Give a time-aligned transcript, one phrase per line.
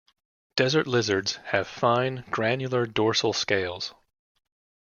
[0.55, 3.93] Desert lizards have fine, granular dorsal scales.